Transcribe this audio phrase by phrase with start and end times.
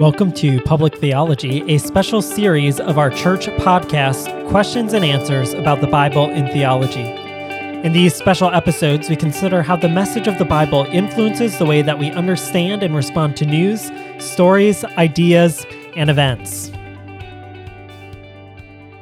[0.00, 5.82] Welcome to Public Theology, a special series of our church podcast, Questions and Answers about
[5.82, 7.02] the Bible and Theology.
[7.86, 11.82] In these special episodes, we consider how the message of the Bible influences the way
[11.82, 16.72] that we understand and respond to news, stories, ideas, and events.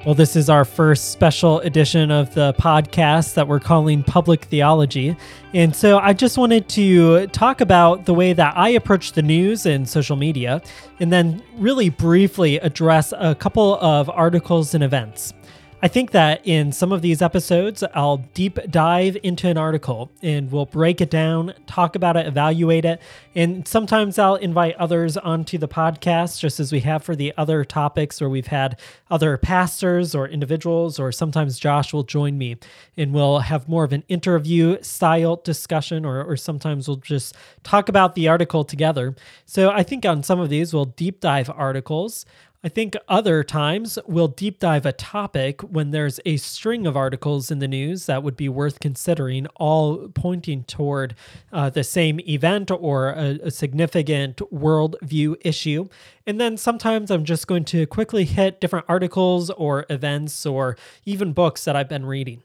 [0.08, 5.14] Well, this is our first special edition of the podcast that we're calling Public Theology.
[5.52, 9.66] And so I just wanted to talk about the way that I approach the news
[9.66, 10.62] and social media,
[10.98, 15.34] and then really briefly address a couple of articles and events.
[15.80, 20.50] I think that in some of these episodes, I'll deep dive into an article and
[20.50, 23.00] we'll break it down, talk about it, evaluate it.
[23.36, 27.64] And sometimes I'll invite others onto the podcast, just as we have for the other
[27.64, 32.56] topics where we've had other pastors or individuals, or sometimes Josh will join me
[32.96, 37.88] and we'll have more of an interview style discussion, or, or sometimes we'll just talk
[37.88, 39.14] about the article together.
[39.46, 42.26] So I think on some of these, we'll deep dive articles.
[42.64, 47.52] I think other times we'll deep dive a topic when there's a string of articles
[47.52, 51.14] in the news that would be worth considering, all pointing toward
[51.52, 55.86] uh, the same event or a, a significant worldview issue.
[56.26, 61.32] And then sometimes I'm just going to quickly hit different articles or events or even
[61.32, 62.42] books that I've been reading.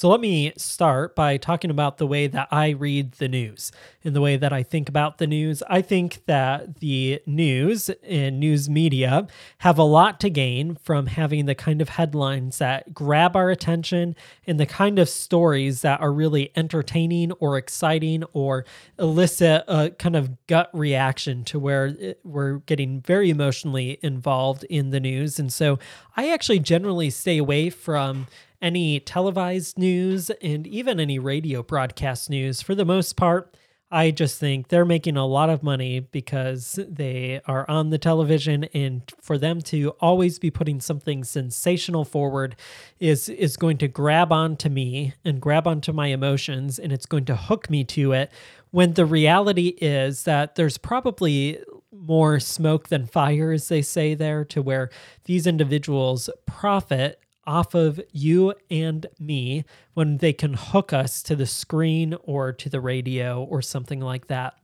[0.00, 3.70] So let me start by talking about the way that I read the news
[4.02, 5.62] and the way that I think about the news.
[5.68, 9.26] I think that the news and news media
[9.58, 14.16] have a lot to gain from having the kind of headlines that grab our attention
[14.46, 18.64] and the kind of stories that are really entertaining or exciting or
[18.98, 25.00] elicit a kind of gut reaction to where we're getting very emotionally involved in the
[25.00, 25.38] news.
[25.38, 25.78] And so
[26.16, 28.28] I actually generally stay away from
[28.62, 32.62] any televised news and even any radio broadcast news.
[32.62, 33.56] For the most part,
[33.92, 38.64] I just think they're making a lot of money because they are on the television
[38.72, 42.54] and for them to always be putting something sensational forward
[43.00, 47.24] is is going to grab onto me and grab onto my emotions and it's going
[47.24, 48.30] to hook me to it
[48.70, 51.58] when the reality is that there's probably
[51.90, 54.88] more smoke than fire as they say there to where
[55.24, 59.64] these individuals profit off of you and me
[59.94, 64.26] when they can hook us to the screen or to the radio or something like
[64.28, 64.54] that.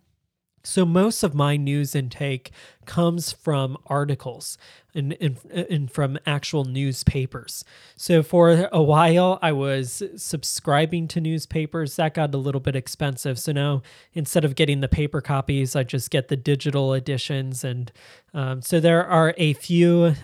[0.66, 2.50] So, most of my news intake
[2.86, 4.58] comes from articles
[4.96, 7.64] and, and, and, from actual newspapers.
[7.94, 11.94] So, for a while, I was subscribing to newspapers.
[11.94, 13.38] That got a little bit expensive.
[13.38, 13.82] So, now
[14.12, 17.62] instead of getting the paper copies, I just get the digital editions.
[17.62, 17.92] And
[18.34, 20.16] um, so, there are a few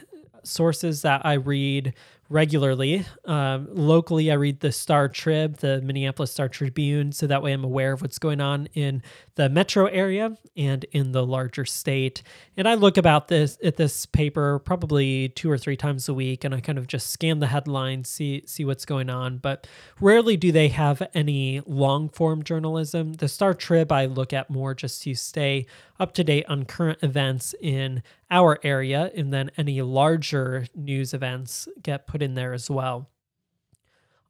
[0.43, 1.95] sources that I read
[2.33, 3.05] regularly.
[3.27, 7.63] Um, locally, I read the Star Trib, the Minneapolis Star Tribune, so that way I'm
[7.63, 9.03] aware of what's going on in
[9.35, 12.23] the metro area and in the larger state.
[12.57, 16.45] And I look about this at this paper probably two or three times a week,
[16.45, 19.39] and I kind of just scan the headlines, see see what's going on.
[19.39, 19.67] But
[20.01, 23.13] rarely do they have any long form journalism.
[23.15, 25.67] The Star Trib I look at more just to stay
[26.01, 31.69] up to date on current events in our area, and then any larger news events
[31.81, 33.09] get put in there as well.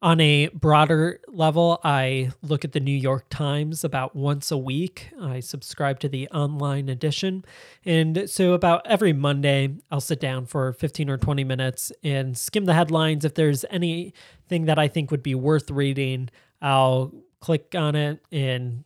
[0.01, 5.09] On a broader level, I look at the New York Times about once a week.
[5.19, 7.45] I subscribe to the online edition.
[7.85, 12.65] And so, about every Monday, I'll sit down for 15 or 20 minutes and skim
[12.65, 13.23] the headlines.
[13.23, 16.29] If there's anything that I think would be worth reading,
[16.61, 18.83] I'll click on it and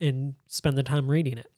[0.00, 1.50] and spend the time reading it.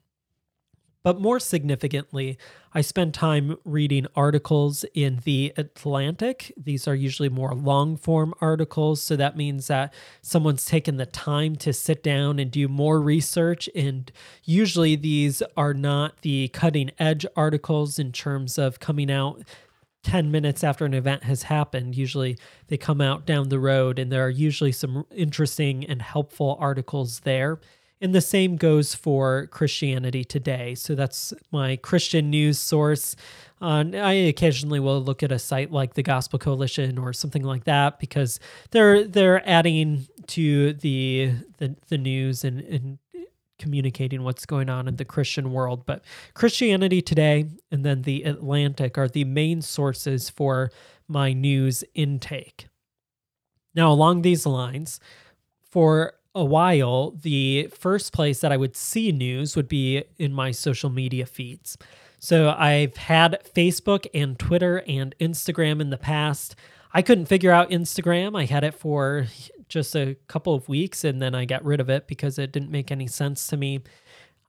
[1.04, 2.38] But more significantly,
[2.74, 6.52] I spend time reading articles in The Atlantic.
[6.56, 9.00] These are usually more long form articles.
[9.00, 13.68] So that means that someone's taken the time to sit down and do more research.
[13.74, 14.10] And
[14.44, 19.42] usually these are not the cutting edge articles in terms of coming out
[20.04, 21.96] 10 minutes after an event has happened.
[21.96, 22.38] Usually
[22.68, 27.20] they come out down the road, and there are usually some interesting and helpful articles
[27.20, 27.60] there.
[28.00, 30.74] And the same goes for Christianity Today.
[30.76, 33.16] So that's my Christian news source.
[33.60, 37.64] Uh, I occasionally will look at a site like the Gospel Coalition or something like
[37.64, 38.38] that because
[38.70, 42.98] they're they're adding to the the, the news and, and
[43.58, 45.84] communicating what's going on in the Christian world.
[45.84, 46.04] But
[46.34, 50.70] Christianity Today and then the Atlantic are the main sources for
[51.08, 52.68] my news intake.
[53.74, 55.00] Now, along these lines,
[55.70, 60.50] for a while, the first place that I would see news would be in my
[60.50, 61.76] social media feeds.
[62.18, 66.56] So I've had Facebook and Twitter and Instagram in the past.
[66.92, 68.38] I couldn't figure out Instagram.
[68.38, 69.26] I had it for
[69.68, 72.70] just a couple of weeks and then I got rid of it because it didn't
[72.70, 73.80] make any sense to me.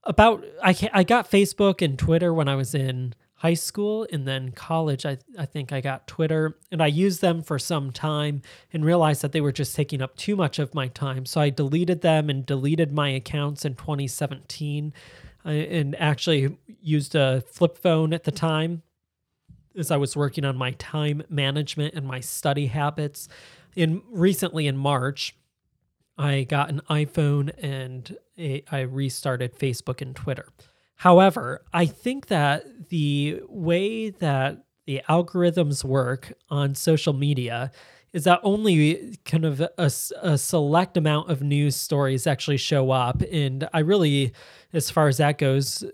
[0.04, 4.52] about I I got Facebook and Twitter when I was in high school and then
[4.52, 8.42] college I, I think i got twitter and i used them for some time
[8.74, 11.26] and realized that they were just taking up too much of my time.
[11.26, 14.94] So i deleted them and deleted my accounts in 2017
[15.46, 18.84] I, and actually used a flip phone at the time
[19.78, 23.30] as i was working on my time management and my study habits.
[23.74, 25.34] In recently in march
[26.18, 30.50] i got an iphone and a, I restarted facebook and twitter
[31.00, 37.72] However, I think that the way that the algorithms work on social media
[38.12, 43.22] is that only kind of a, a, select amount of news stories actually show up.
[43.32, 44.34] And I really,
[44.74, 45.86] as far as that goes,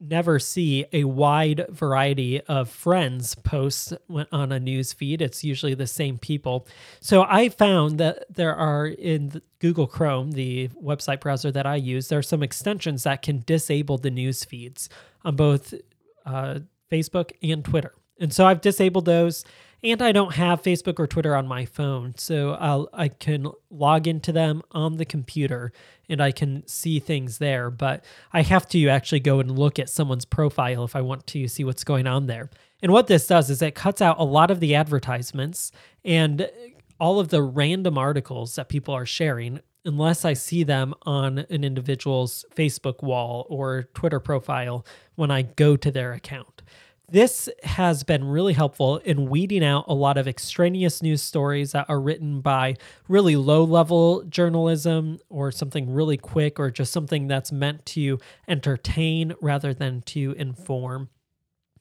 [0.00, 3.92] never see a wide variety of friends posts
[4.32, 5.20] on a news feed.
[5.20, 6.66] It's usually the same people.
[7.00, 12.08] So I found that there are in Google Chrome, the website browser that I use,
[12.08, 14.88] there are some extensions that can disable the news feeds
[15.22, 15.74] on both
[16.24, 16.60] uh,
[16.90, 17.94] Facebook and Twitter.
[18.20, 19.44] And so I've disabled those
[19.82, 24.06] and I don't have Facebook or Twitter on my phone, so I'll I can log
[24.06, 25.72] into them on the computer
[26.08, 27.70] and I can see things there.
[27.70, 31.48] But I have to actually go and look at someone's profile if I want to
[31.48, 32.50] see what's going on there.
[32.82, 35.72] And what this does is it cuts out a lot of the advertisements
[36.04, 36.50] and
[36.98, 41.64] all of the random articles that people are sharing unless I see them on an
[41.64, 44.84] individual's Facebook wall or Twitter profile
[45.14, 46.59] when I go to their account.
[47.12, 51.90] This has been really helpful in weeding out a lot of extraneous news stories that
[51.90, 52.76] are written by
[53.08, 59.34] really low level journalism or something really quick or just something that's meant to entertain
[59.40, 61.08] rather than to inform.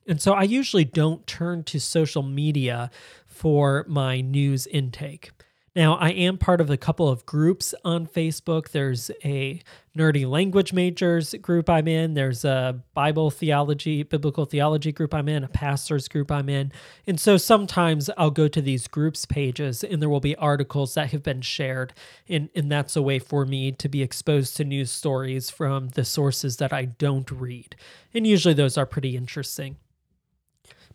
[0.07, 2.89] And so I usually don't turn to social media
[3.27, 5.29] for my news intake.
[5.75, 8.69] Now, I am part of a couple of groups on Facebook.
[8.69, 9.61] There's a
[9.95, 15.43] nerdy language majors group I'm in, there's a Bible theology, biblical theology group I'm in,
[15.43, 16.71] a pastor's group I'm in.
[17.05, 21.11] And so sometimes I'll go to these groups pages and there will be articles that
[21.11, 21.93] have been shared.
[22.27, 26.05] And, and that's a way for me to be exposed to news stories from the
[26.05, 27.75] sources that I don't read.
[28.13, 29.77] And usually those are pretty interesting.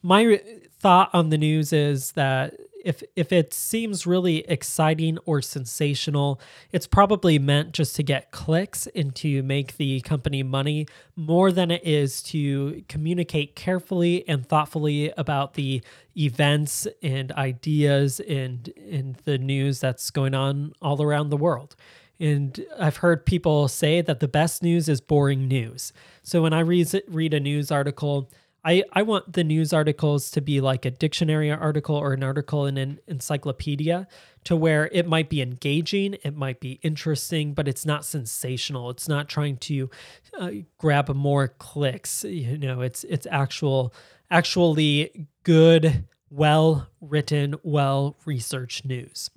[0.03, 0.41] My
[0.79, 2.55] thought on the news is that
[2.85, 6.41] if if it seems really exciting or sensational,
[6.71, 10.87] it's probably meant just to get clicks and to make the company money
[11.17, 15.83] more than it is to communicate carefully and thoughtfully about the
[16.17, 21.75] events and ideas and and the news that's going on all around the world.
[22.21, 25.93] And I've heard people say that the best news is boring news.
[26.23, 28.31] So when I read read a news article,
[28.65, 32.65] I, I want the news articles to be like a dictionary article or an article
[32.67, 34.09] in an encyclopedia
[34.45, 38.89] to where it might be engaging, it might be interesting, but it's not sensational.
[38.91, 39.91] It's not trying to
[40.39, 42.25] uh, grab more clicks.
[42.25, 43.93] You know, it's it's actual
[44.31, 49.31] actually good, well written, well researched news.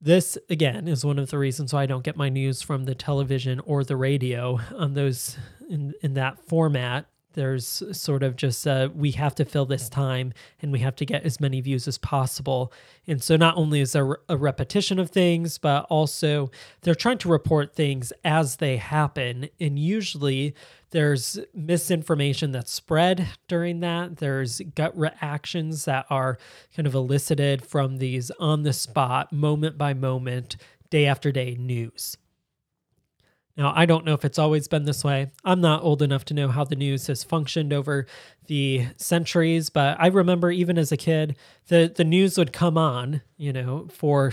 [0.00, 2.94] This again is one of the reasons why I don't get my news from the
[2.94, 4.60] television or the radio.
[4.76, 5.36] On those
[5.68, 10.32] in in that format there's sort of just uh, we have to fill this time
[10.60, 12.72] and we have to get as many views as possible.
[13.06, 16.50] And so not only is there a repetition of things but also
[16.82, 19.48] they're trying to report things as they happen.
[19.60, 20.54] And usually
[20.90, 26.38] there's misinformation that's spread during that there's gut reactions that are
[26.74, 30.56] kind of elicited from these on the spot moment by moment
[30.90, 32.16] day after day news
[33.58, 35.32] now, I don't know if it's always been this way.
[35.44, 38.06] I'm not old enough to know how the news has functioned over
[38.46, 43.20] the centuries, but I remember even as a kid, the, the news would come on,
[43.36, 44.32] you know, for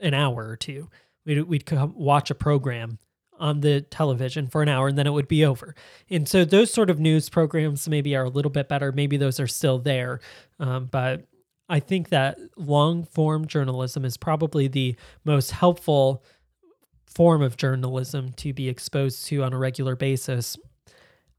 [0.00, 0.88] an hour or two.
[1.26, 3.00] We'd, we'd come watch a program
[3.40, 5.74] on the television for an hour and then it would be over.
[6.08, 8.92] And so those sort of news programs maybe are a little bit better.
[8.92, 10.20] Maybe those are still there.
[10.58, 11.24] Um, but
[11.68, 16.24] I think that long form journalism is probably the most helpful
[17.06, 20.56] form of journalism to be exposed to on a regular basis.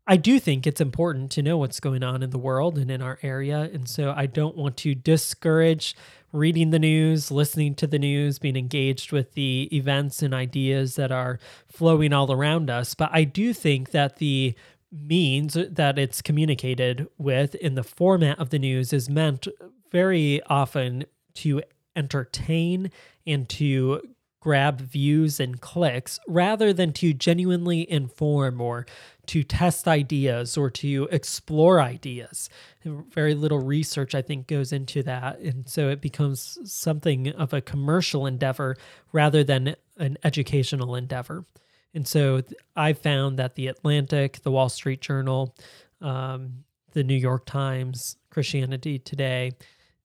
[0.08, 3.02] I do think it's important to know what's going on in the world and in
[3.02, 3.70] our area.
[3.72, 5.96] And so I don't want to discourage
[6.34, 11.12] reading the news, listening to the news, being engaged with the events and ideas that
[11.12, 12.94] are flowing all around us.
[12.94, 14.56] But I do think that the
[14.92, 19.48] means that it's communicated with in the format of the news is meant
[19.92, 21.62] very often to
[21.96, 22.92] entertain
[23.26, 24.02] and to
[24.42, 28.86] grab views and clicks rather than to genuinely inform or
[29.32, 32.50] to test ideas or to explore ideas.
[32.84, 35.40] Very little research, I think, goes into that.
[35.40, 38.76] And so it becomes something of a commercial endeavor
[39.14, 41.46] rather than an educational endeavor.
[41.94, 42.42] And so
[42.76, 45.56] I found that the Atlantic, the Wall Street Journal,
[46.02, 49.54] um, the New York Times, Christianity Today,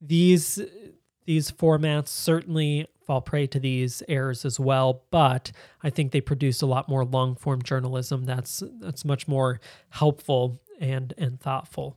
[0.01, 0.61] these
[1.25, 6.61] these formats certainly fall prey to these errors as well, but I think they produce
[6.61, 9.61] a lot more long form journalism that's that's much more
[9.91, 11.97] helpful and and thoughtful.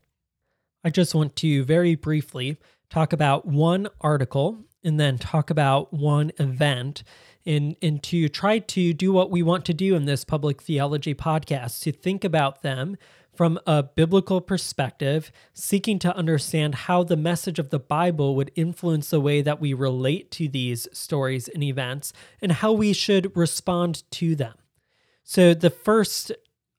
[0.83, 2.57] I just want to very briefly
[2.89, 7.03] talk about one article and then talk about one event
[7.45, 11.13] and, and to try to do what we want to do in this public theology
[11.13, 12.97] podcast to think about them
[13.39, 19.11] from a biblical perspective, seeking to understand how the message of the Bible would influence
[19.11, 24.03] the way that we relate to these stories and events and how we should respond
[24.11, 24.55] to them.
[25.23, 26.33] So, the first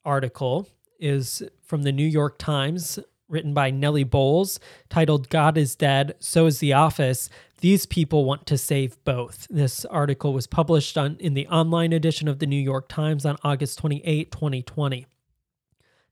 [0.05, 6.14] article is from the New York Times, written by Nellie Bowles, titled God is Dead,
[6.19, 7.31] So is the Office.
[7.62, 9.47] These people want to save both.
[9.49, 13.38] This article was published on, in the online edition of the New York Times on
[13.43, 15.07] August 28, 2020.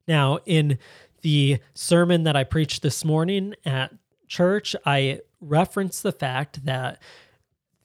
[0.09, 0.79] Now, in
[1.21, 3.93] the sermon that I preached this morning at
[4.27, 7.01] church, I referenced the fact that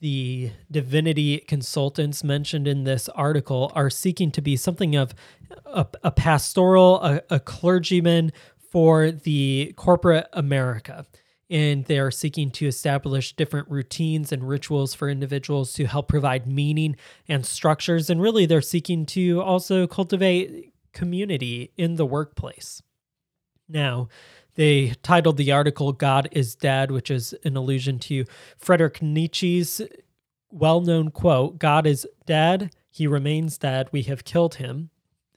[0.00, 5.14] the divinity consultants mentioned in this article are seeking to be something of
[5.64, 8.32] a, a pastoral, a, a clergyman
[8.70, 11.06] for the corporate America.
[11.48, 16.46] And they are seeking to establish different routines and rituals for individuals to help provide
[16.46, 16.96] meaning
[17.28, 18.10] and structures.
[18.10, 22.82] And really, they're seeking to also cultivate community in the workplace.
[23.68, 24.08] Now,
[24.54, 28.24] they titled the article God is Dead, which is an allusion to
[28.56, 29.82] Friedrich Nietzsche's
[30.50, 34.90] well known quote God is dead, he remains dead, we have killed him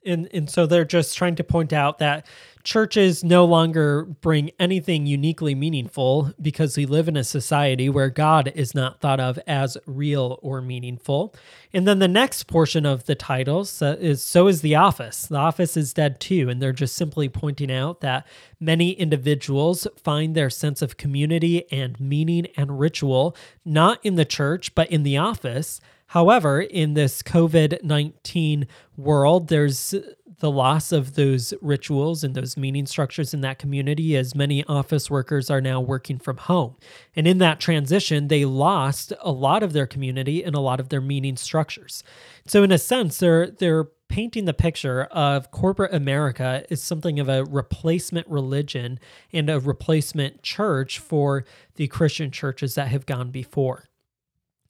[0.08, 2.26] and and so they're just trying to point out that
[2.68, 8.52] churches no longer bring anything uniquely meaningful because we live in a society where God
[8.54, 11.34] is not thought of as real or meaningful.
[11.72, 15.26] And then the next portion of the title is so is the office.
[15.26, 18.26] The office is dead too and they're just simply pointing out that
[18.60, 23.34] many individuals find their sense of community and meaning and ritual
[23.64, 29.94] not in the church but in the office However, in this COVID 19 world, there's
[30.40, 35.10] the loss of those rituals and those meaning structures in that community as many office
[35.10, 36.76] workers are now working from home.
[37.14, 40.88] And in that transition, they lost a lot of their community and a lot of
[40.88, 42.02] their meaning structures.
[42.46, 47.28] So in a sense, they're they're painting the picture of corporate America as something of
[47.28, 48.98] a replacement religion
[49.34, 53.84] and a replacement church for the Christian churches that have gone before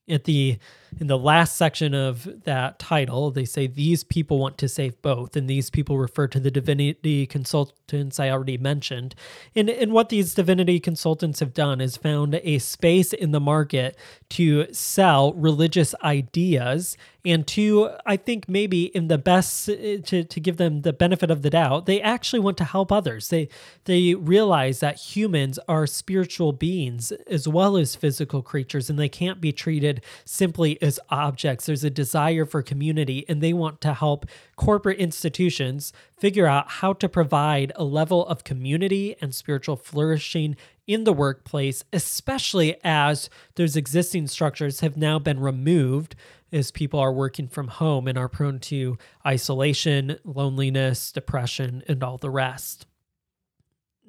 [0.09, 0.59] at the
[1.00, 5.37] in the last section of that title they say these people want to save both
[5.37, 9.15] and these people refer to the divinity consultants i already mentioned.
[9.55, 13.97] And, and what these divinity consultants have done is found a space in the market
[14.31, 20.41] to sell religious ideas and to i think maybe in the best uh, to, to
[20.41, 23.29] give them the benefit of the doubt they actually want to help others.
[23.29, 23.49] They
[23.85, 29.41] they realize that humans are spiritual beings as well as physical creatures and they can't
[29.41, 31.67] be treated simply as objects.
[31.67, 36.93] There's a desire for community and they want to help corporate institutions figure out how
[36.95, 40.57] to provide a level of community and spiritual flourishing
[40.87, 46.17] in the workplace especially as those existing structures have now been removed
[46.52, 52.19] as people are working from home and are prone to isolation, loneliness, depression, and all
[52.19, 52.87] the rest.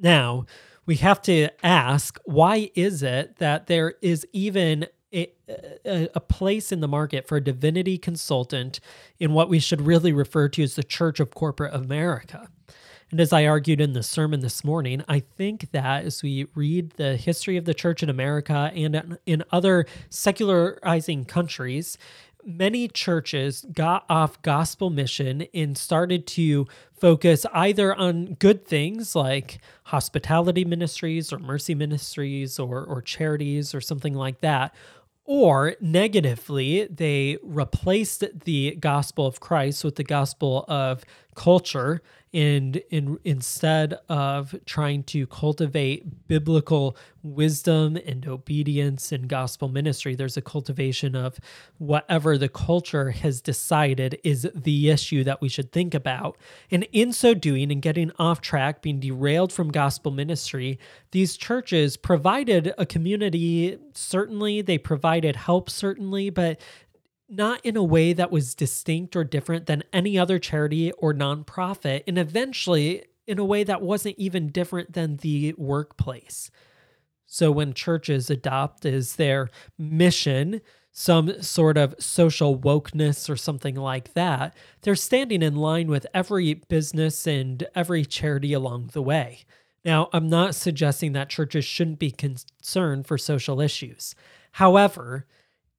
[0.01, 0.46] Now,
[0.86, 5.31] we have to ask why is it that there is even a,
[5.86, 8.79] a, place in the market for a divinity consultant
[9.19, 12.48] in what we should really refer to as the Church of Corporate America?
[13.12, 16.91] And as I argued in the sermon this morning, I think that as we read
[16.91, 21.98] the history of the church in America and in other secularizing countries,
[22.46, 29.60] many churches got off gospel mission and started to focus either on good things like
[29.86, 34.74] hospitality ministries or mercy ministries or, or charities or something like that.
[35.25, 41.05] Or negatively, they replaced the gospel of Christ with the gospel of
[41.36, 42.01] culture
[42.33, 50.38] and in, instead of trying to cultivate biblical wisdom and obedience and gospel ministry there's
[50.38, 51.39] a cultivation of
[51.77, 56.38] whatever the culture has decided is the issue that we should think about.
[56.71, 60.79] And in so doing and getting off track being derailed from gospel ministry
[61.12, 63.79] these churches provided a community.
[63.93, 66.59] Certainly they provided help certainly but
[67.29, 72.03] not in a way that was distinct or different than any other charity or nonprofit,
[72.07, 76.50] and eventually in a way that wasn't even different than the workplace.
[77.27, 84.13] So when churches adopt as their mission some sort of social wokeness or something like
[84.13, 84.55] that.
[84.81, 89.45] They're standing in line with every business and every charity along the way.
[89.86, 94.13] Now, I'm not suggesting that churches shouldn't be concerned for social issues.
[94.53, 95.25] However,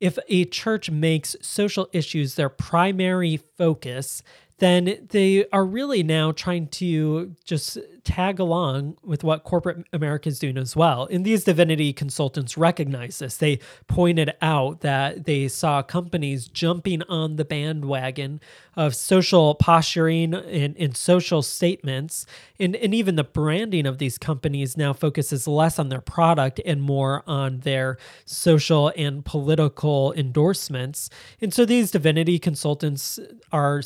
[0.00, 4.22] if a church makes social issues their primary focus,
[4.60, 10.38] then they are really now trying to just tag along with what corporate America is
[10.38, 11.06] doing as well.
[11.10, 13.36] And these divinity consultants recognize this.
[13.36, 18.40] They pointed out that they saw companies jumping on the bandwagon
[18.74, 22.26] of social posturing and, and social statements.
[22.58, 26.82] And, and even the branding of these companies now focuses less on their product and
[26.82, 31.10] more on their social and political endorsements.
[31.40, 33.18] And so these divinity consultants
[33.52, 33.82] are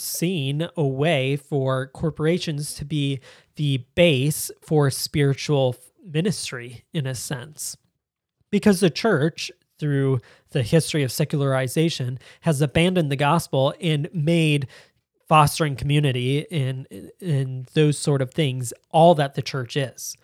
[0.76, 3.20] a way for corporations to be
[3.56, 7.76] the base for spiritual ministry in a sense.
[8.50, 14.68] Because the church, through the history of secularization, has abandoned the gospel and made
[15.28, 16.86] fostering community and,
[17.20, 20.16] and those sort of things all that the church is.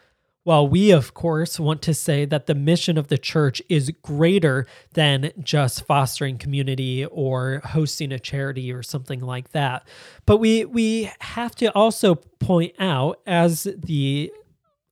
[0.42, 4.66] While we, of course, want to say that the mission of the church is greater
[4.94, 9.86] than just fostering community or hosting a charity or something like that.
[10.24, 14.32] But we, we have to also point out, as the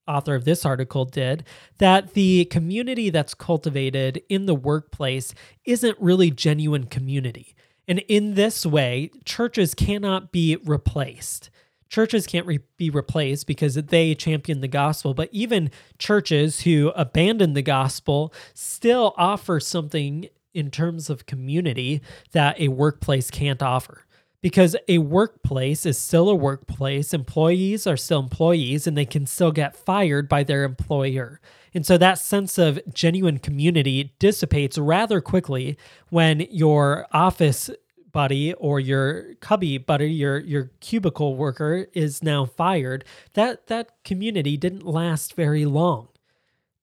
[0.07, 1.45] author of this article did,
[1.79, 7.55] that the community that's cultivated in the workplace isn't really genuine community.
[7.87, 11.49] And in this way, churches cannot be replaced
[11.89, 17.55] churches can't re- be replaced because they champion the gospel, but even churches who abandon
[17.55, 22.01] the gospel still offer something in terms of community
[22.33, 24.05] that a workplace can't offer.
[24.41, 29.51] Because a workplace is still a workplace, employees are still employees, and they can still
[29.51, 31.41] get fired by their employer.
[31.75, 35.77] And so that sense of genuine community dissipates rather quickly
[36.11, 37.69] when your office
[38.13, 44.57] buddy or your cubby buddy, your your cubicle worker is now fired, that that community
[44.57, 46.09] didn't last very long.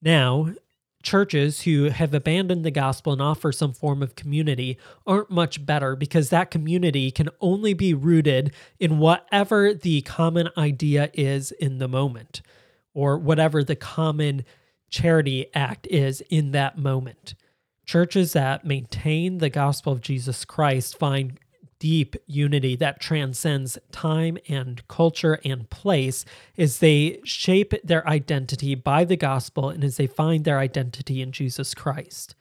[0.02, 0.50] Now,
[1.06, 5.96] churches who have abandoned the gospel and offer some form of community aren't much better
[5.96, 11.88] because that community can only be rooted in whatever the common idea is in the
[11.88, 12.42] moment
[12.94, 14.44] or whatever the common
[14.90, 17.36] charity act is in that moment.
[17.86, 21.40] Churches that maintain the gospel of Jesus Christ find
[21.80, 26.26] deep unity that transcends time and culture and place
[26.58, 31.32] as they shape their identity by the gospel and as they find their identity in
[31.32, 32.34] Jesus Christ.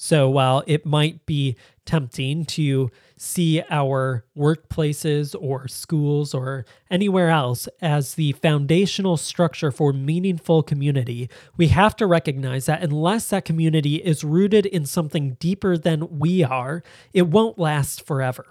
[0.00, 7.68] So while it might be tempting to see our workplaces or schools or anywhere else
[7.82, 13.96] as the foundational structure for meaningful community, we have to recognize that unless that community
[13.96, 18.46] is rooted in something deeper than we are, it won't last forever.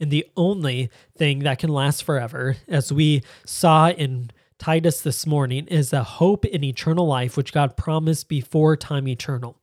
[0.00, 5.68] And the only thing that can last forever, as we saw in Titus this morning,
[5.68, 9.56] is the hope in eternal life which God promised before time eternal.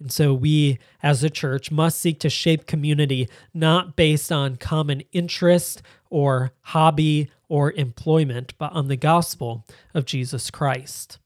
[0.00, 5.02] And so we, as a church, must seek to shape community not based on common
[5.12, 11.18] interest or hobby or employment, but on the gospel of Jesus Christ.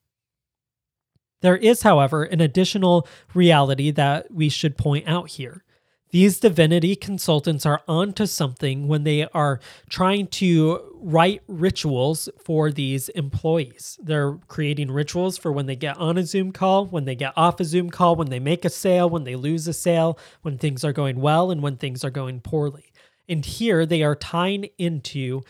[1.43, 5.65] There is, however, an additional reality that we should point out here.
[6.13, 13.09] These divinity consultants are onto something when they are trying to write rituals for these
[13.11, 13.99] employees.
[14.03, 17.61] They're creating rituals for when they get on a Zoom call, when they get off
[17.61, 20.85] a Zoom call, when they make a sale, when they lose a sale, when things
[20.85, 22.93] are going well, and when things are going poorly.
[23.27, 25.41] And here they are tying into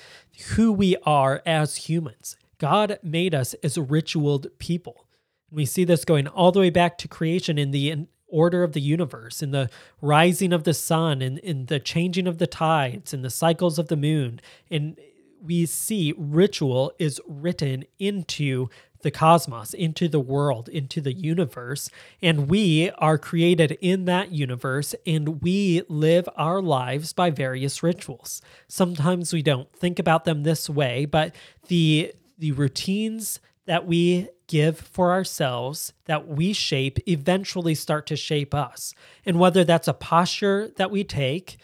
[0.50, 2.36] who we are as humans.
[2.58, 5.08] God made us as ritualed people.
[5.50, 8.80] We see this going all the way back to creation in the order of the
[8.80, 13.24] universe, in the rising of the sun, in, in the changing of the tides, and
[13.24, 14.40] the cycles of the moon.
[14.70, 14.98] And
[15.40, 18.68] we see ritual is written into
[19.02, 21.90] the cosmos, into the world, into the universe.
[22.22, 28.40] And we are created in that universe and we live our lives by various rituals.
[28.68, 31.34] Sometimes we don't think about them this way, but
[31.68, 38.54] the the routines that we give for ourselves, that we shape, eventually start to shape
[38.54, 38.94] us.
[39.24, 41.56] And whether that's a posture that we take,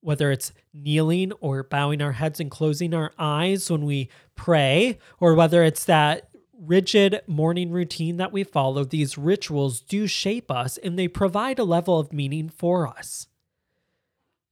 [0.00, 5.34] whether it's kneeling or bowing our heads and closing our eyes when we pray, or
[5.34, 10.98] whether it's that rigid morning routine that we follow, these rituals do shape us and
[10.98, 13.28] they provide a level of meaning for us.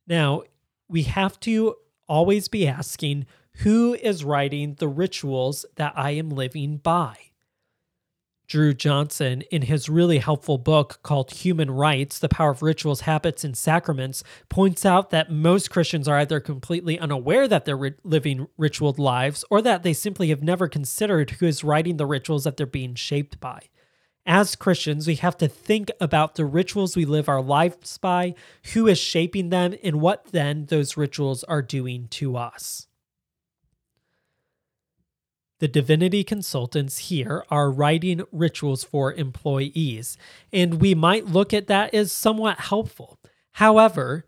[0.06, 0.42] Now,
[0.88, 1.76] we have to
[2.08, 7.16] always be asking who is writing the rituals that I am living by?
[8.52, 13.44] Drew Johnson, in his really helpful book called Human Rites The Power of Rituals, Habits,
[13.44, 18.46] and Sacraments, points out that most Christians are either completely unaware that they're ri- living
[18.58, 22.58] ritualed lives or that they simply have never considered who is writing the rituals that
[22.58, 23.68] they're being shaped by.
[24.26, 28.34] As Christians, we have to think about the rituals we live our lives by,
[28.74, 32.86] who is shaping them, and what then those rituals are doing to us.
[35.62, 40.18] The divinity consultants here are writing rituals for employees,
[40.52, 43.20] and we might look at that as somewhat helpful.
[43.52, 44.26] However,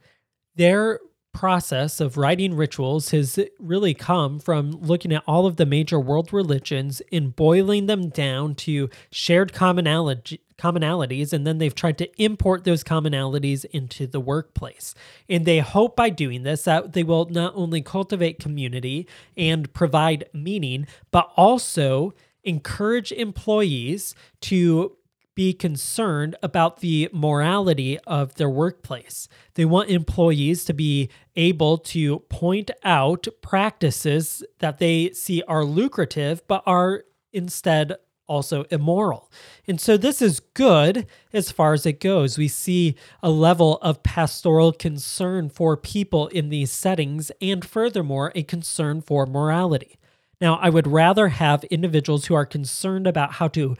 [0.55, 1.01] their
[1.33, 6.33] process of writing rituals has really come from looking at all of the major world
[6.33, 12.64] religions and boiling them down to shared commonality, commonalities and then they've tried to import
[12.64, 14.95] those commonalities into the workplace.
[15.29, 20.25] And they hope by doing this that they will not only cultivate community and provide
[20.33, 22.14] meaning, but also
[22.45, 24.97] encourage employees to
[25.35, 29.29] be concerned about the morality of their workplace.
[29.55, 36.47] They want employees to be able to point out practices that they see are lucrative,
[36.47, 39.30] but are instead also immoral.
[39.66, 42.38] And so this is good as far as it goes.
[42.38, 48.42] We see a level of pastoral concern for people in these settings, and furthermore, a
[48.42, 49.98] concern for morality.
[50.40, 53.76] Now, I would rather have individuals who are concerned about how to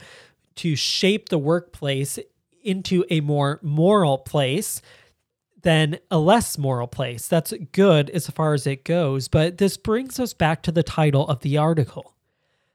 [0.55, 2.17] to shape the workplace
[2.63, 4.81] into a more moral place
[5.61, 7.27] than a less moral place.
[7.27, 9.27] That's good as far as it goes.
[9.27, 12.15] But this brings us back to the title of the article.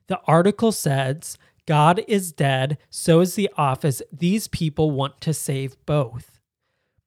[0.08, 1.38] The article says,
[1.70, 4.02] God is dead, so is the office.
[4.12, 6.40] These people want to save both.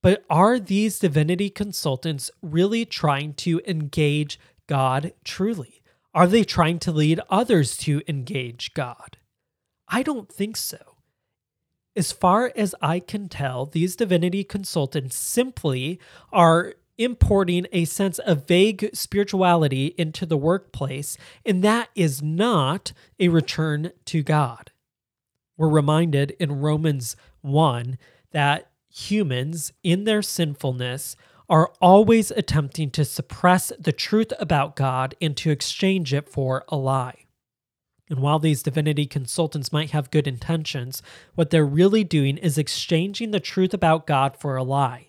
[0.02, 5.82] But are these divinity consultants really trying to engage God truly?
[6.14, 9.18] Are they trying to lead others to engage God?
[9.90, 10.96] I don't think so.
[11.94, 16.00] As far as I can tell, these divinity consultants simply
[16.32, 23.30] are importing a sense of vague spirituality into the workplace, and that is not a
[23.30, 24.72] return to God.
[25.58, 27.98] We're reminded in Romans 1
[28.32, 31.16] that humans, in their sinfulness,
[31.50, 36.76] are always attempting to suppress the truth about God and to exchange it for a
[36.76, 37.26] lie.
[38.10, 41.02] And while these divinity consultants might have good intentions,
[41.36, 45.08] what they're really doing is exchanging the truth about God for a lie.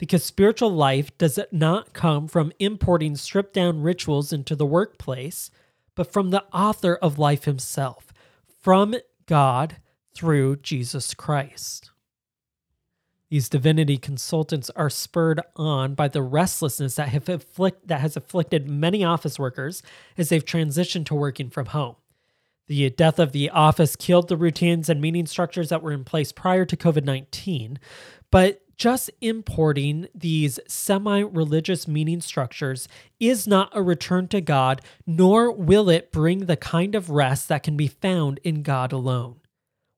[0.00, 5.50] Because spiritual life does not come from importing stripped down rituals into the workplace,
[5.94, 8.10] but from the author of life himself,
[8.62, 8.94] from
[9.26, 9.76] God
[10.14, 11.90] through Jesus Christ.
[13.28, 18.70] These divinity consultants are spurred on by the restlessness that, have afflict, that has afflicted
[18.70, 19.82] many office workers
[20.16, 21.96] as they've transitioned to working from home.
[22.68, 26.32] The death of the office killed the routines and meaning structures that were in place
[26.32, 27.78] prior to COVID 19.
[28.30, 32.88] But just importing these semi religious meaning structures
[33.20, 37.62] is not a return to God, nor will it bring the kind of rest that
[37.62, 39.36] can be found in God alone.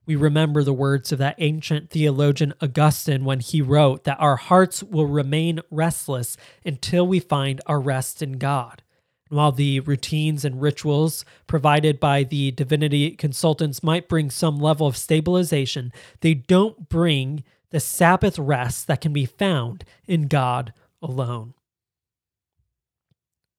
[0.05, 4.83] We remember the words of that ancient theologian Augustine when he wrote that our hearts
[4.83, 8.83] will remain restless until we find our rest in God.
[9.29, 14.97] While the routines and rituals provided by the divinity consultants might bring some level of
[14.97, 21.55] stabilization, they don't bring the Sabbath rest that can be found in God alone.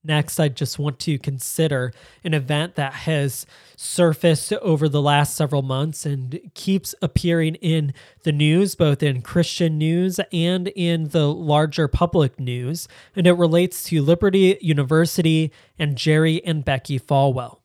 [0.06, 1.94] Next, I just want to consider
[2.26, 3.46] an event that has
[3.78, 9.78] surfaced over the last several months and keeps appearing in the news, both in Christian
[9.78, 12.90] news and in the larger public news.
[13.16, 17.63] And it relates to Liberty University and Jerry and Becky Falwell.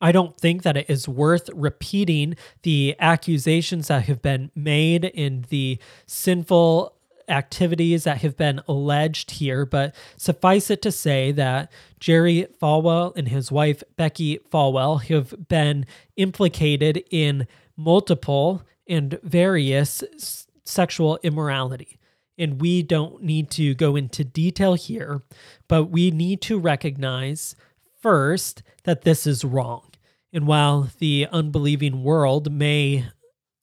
[0.00, 5.44] I don't think that it is worth repeating the accusations that have been made in
[5.48, 6.94] the sinful
[7.28, 13.28] activities that have been alleged here, but suffice it to say that Jerry Falwell and
[13.28, 15.84] his wife Becky Falwell have been
[16.16, 21.98] implicated in multiple and various s- sexual immorality.
[22.38, 25.22] And we don't need to go into detail here,
[25.66, 27.56] but we need to recognize
[28.00, 29.87] first that this is wrong.
[30.32, 33.06] And while the unbelieving world may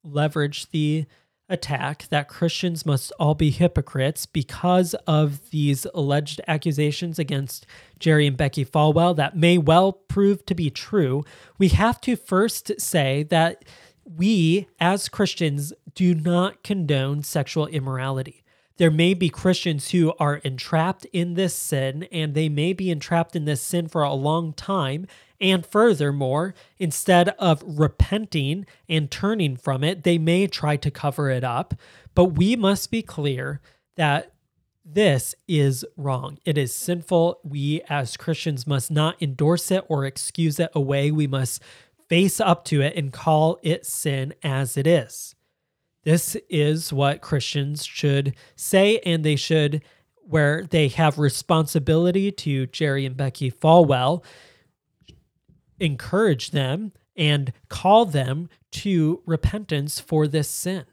[0.04, 1.06] leverage the
[1.47, 7.67] attack that Christians must all be hypocrites because of these alleged accusations against
[7.99, 11.23] Jerry and Becky Falwell that may well prove to be true,
[11.58, 13.63] we have to first say that
[14.04, 18.43] we as Christians do not condone sexual immorality.
[18.77, 23.35] There may be Christians who are entrapped in this sin, and they may be entrapped
[23.35, 25.07] in this sin for a long time.
[25.39, 31.43] And furthermore, instead of repenting and turning from it, they may try to cover it
[31.43, 31.73] up.
[32.13, 33.61] But we must be clear
[33.95, 34.33] that
[34.83, 36.38] this is wrong.
[36.45, 37.39] It is sinful.
[37.43, 41.11] We as Christians must not endorse it or excuse it away.
[41.11, 41.61] We must
[42.07, 45.35] face up to it and call it sin as it is.
[46.05, 49.81] This is what Christians should say, and they should,
[50.21, 54.23] where they have responsibility to Jerry and Becky Falwell,
[55.79, 60.85] encourage them and call them to repentance for this sin.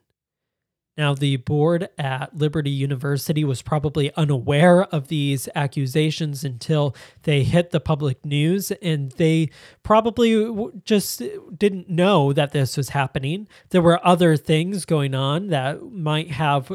[0.96, 7.70] Now, the board at Liberty University was probably unaware of these accusations until they hit
[7.70, 9.48] the public news, and they
[9.82, 11.22] probably just
[11.56, 13.48] didn't know that this was happening.
[13.70, 16.70] There were other things going on that might have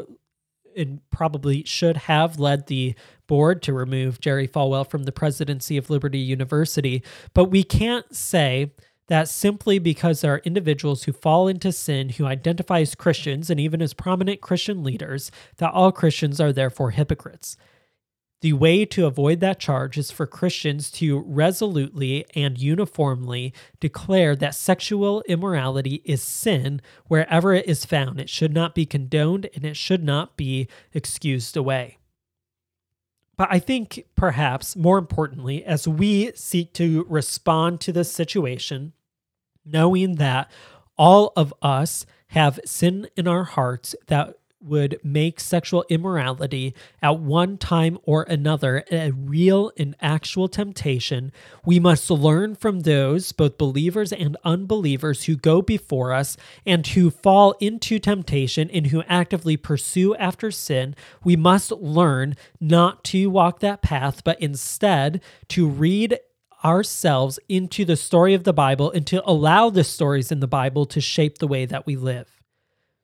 [0.75, 5.89] and probably should have led the board to remove Jerry Falwell from the presidency of
[5.89, 7.03] Liberty University.
[7.33, 8.71] But we can't say
[9.07, 13.59] that simply because there are individuals who fall into sin who identify as Christians and
[13.59, 17.57] even as prominent Christian leaders, that all Christians are therefore hypocrites.
[18.41, 24.53] The way to avoid that charge is for Christians to resolutely and uniformly declare that
[24.53, 28.19] sexual immorality is sin wherever it is found.
[28.19, 31.97] It should not be condoned and it should not be excused away.
[33.37, 38.93] But I think perhaps more importantly, as we seek to respond to this situation,
[39.69, 40.49] knowing that
[40.97, 47.57] all of us have sin in our hearts that would make sexual immorality at one
[47.57, 51.31] time or another a real and actual temptation,
[51.65, 57.09] we must learn from those, both believers and unbelievers, who go before us and who
[57.09, 60.95] fall into temptation and who actively pursue after sin.
[61.23, 66.19] We must learn not to walk that path, but instead to read
[66.63, 70.85] ourselves into the story of the Bible and to allow the stories in the Bible
[70.87, 72.41] to shape the way that we live.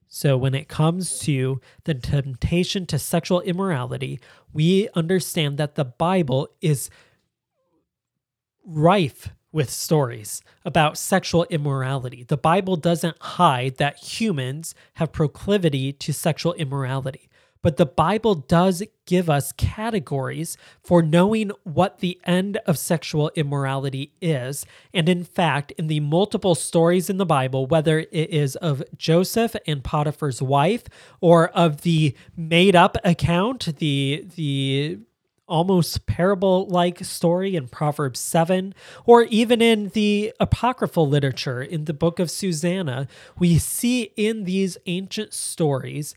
[0.07, 4.19] So, when it comes to the temptation to sexual immorality,
[4.53, 6.91] we understand that the Bible is
[8.63, 12.23] rife with stories about sexual immorality.
[12.23, 17.29] The Bible doesn't hide that humans have proclivity to sexual immorality
[17.63, 24.13] but the Bible does give us categories for knowing what the end of sexual immorality
[24.21, 24.67] is.
[24.93, 29.55] And in fact, in the multiple stories in the Bible, whether it is of Joseph
[29.65, 30.83] and Potiphar's wife
[31.21, 34.99] or of the made up account, the, the,
[35.47, 38.73] almost parable like story in Proverbs 7,
[39.05, 44.77] or even in the apocryphal literature in the book of Susanna, we see in these
[44.85, 46.15] ancient stories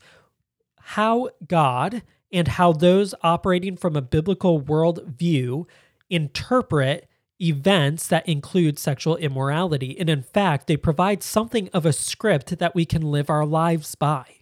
[0.91, 5.65] how God and how those operating from a biblical worldview
[6.09, 7.09] interpret
[7.41, 9.99] events that include sexual immorality.
[9.99, 13.95] And in fact, they provide something of a script that we can live our lives
[13.95, 14.36] by.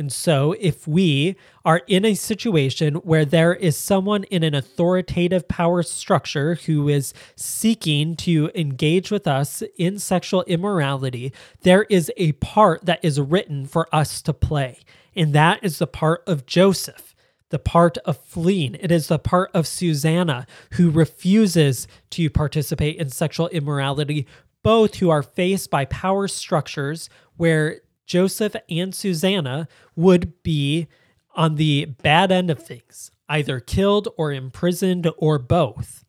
[0.00, 5.46] And so, if we are in a situation where there is someone in an authoritative
[5.46, 11.34] power structure who is seeking to engage with us in sexual immorality,
[11.64, 14.78] there is a part that is written for us to play.
[15.14, 17.14] And that is the part of Joseph,
[17.50, 18.76] the part of fleeing.
[18.76, 24.26] It is the part of Susanna who refuses to participate in sexual immorality,
[24.62, 30.88] both who are faced by power structures where Joseph and Susanna would be
[31.36, 36.04] on the bad end of things, either killed or imprisoned or both.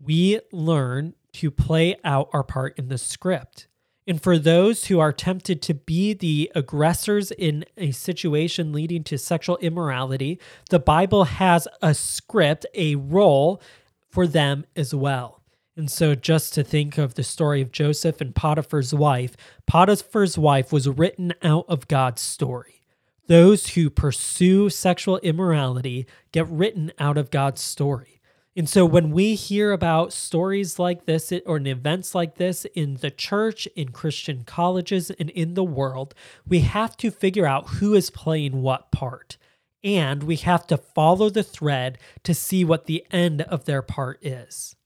[0.00, 3.68] We learn to play out our part in the script.
[4.04, 9.16] And for those who are tempted to be the aggressors in a situation leading to
[9.16, 13.62] sexual immorality, the Bible has a script, a role
[14.08, 15.41] for them as well.
[15.76, 20.70] And so, just to think of the story of Joseph and Potiphar's wife, Potiphar's wife
[20.70, 22.82] was written out of God's story.
[23.26, 28.20] Those who pursue sexual immorality get written out of God's story.
[28.54, 32.96] And so when we hear about stories like this or in events like this in
[32.96, 36.14] the church, in Christian colleges, and in the world,
[36.46, 39.38] we have to figure out who is playing what part.
[39.82, 44.18] And we have to follow the thread to see what the end of their part
[44.20, 44.76] is.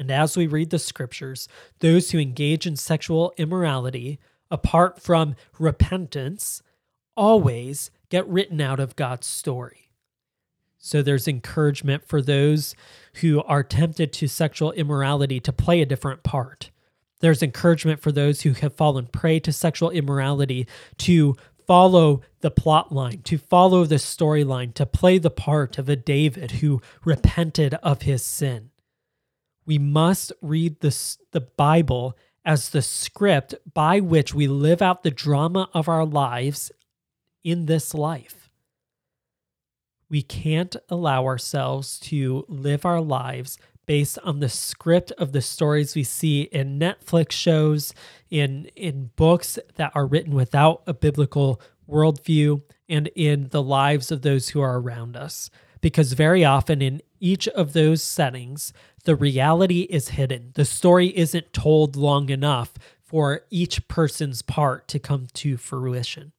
[0.00, 1.46] And as we read the scriptures,
[1.80, 4.18] those who engage in sexual immorality,
[4.50, 6.62] apart from repentance,
[7.18, 9.90] always get written out of God's story.
[10.78, 12.74] So there's encouragement for those
[13.16, 16.70] who are tempted to sexual immorality to play a different part.
[17.20, 21.36] There's encouragement for those who have fallen prey to sexual immorality to
[21.66, 26.52] follow the plot line, to follow the storyline, to play the part of a David
[26.52, 28.69] who repented of his sin.
[29.66, 35.10] We must read the, the Bible as the script by which we live out the
[35.10, 36.72] drama of our lives
[37.44, 38.50] in this life.
[40.08, 45.94] We can't allow ourselves to live our lives based on the script of the stories
[45.94, 47.92] we see in Netflix shows,
[48.30, 54.22] in in books that are written without a biblical worldview, and in the lives of
[54.22, 55.50] those who are around us.
[55.80, 58.72] Because very often in each of those settings,
[59.04, 60.52] the reality is hidden.
[60.54, 66.32] The story isn't told long enough for each person's part to come to fruition.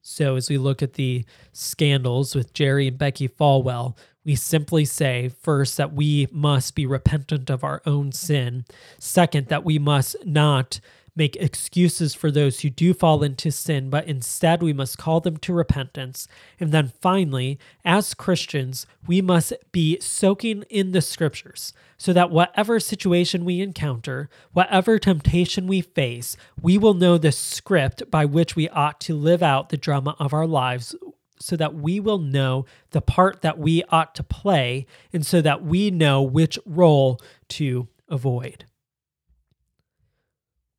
[0.00, 5.28] So, as we look at the scandals with Jerry and Becky Falwell, we simply say
[5.28, 8.64] first that we must be repentant of our own sin.
[8.98, 10.80] Second, that we must not
[11.14, 15.36] make excuses for those who do fall into sin, but instead we must call them
[15.38, 16.26] to repentance.
[16.58, 22.80] And then finally, as Christians, we must be soaking in the scriptures so that whatever
[22.80, 28.68] situation we encounter, whatever temptation we face, we will know the script by which we
[28.70, 30.94] ought to live out the drama of our lives
[31.38, 35.62] so that we will know the part that we ought to play and so that
[35.62, 38.64] we know which role to avoid.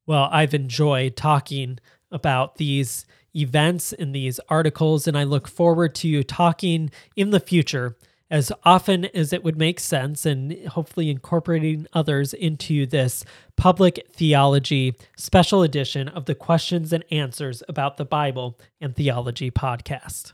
[0.05, 1.79] Well, I've enjoyed talking
[2.11, 7.95] about these events and these articles, and I look forward to talking in the future
[8.29, 13.23] as often as it would make sense and hopefully incorporating others into this
[13.55, 20.33] public theology special edition of the questions and answers about the Bible and theology podcast.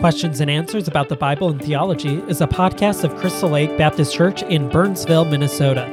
[0.00, 4.14] Questions and Answers About the Bible and Theology is a podcast of Crystal Lake Baptist
[4.14, 5.84] Church in Burnsville, Minnesota.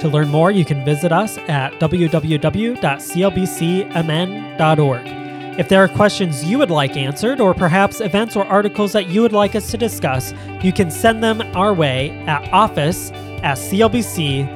[0.00, 2.80] To learn more, you can visit us at www.clbcmn.org.
[5.60, 9.22] If there are questions you would like answered, or perhaps events or articles that you
[9.22, 14.50] would like us to discuss, you can send them our way at office at clbcmn.org.